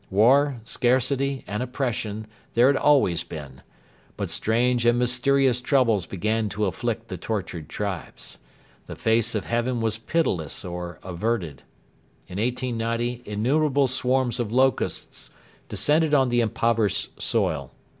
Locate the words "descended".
15.69-16.15